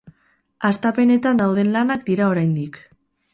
Hastapenetan 0.69 1.41
dauden 1.43 1.69
lanak 1.77 2.07
dira 2.09 2.31
oraindik. 2.33 2.81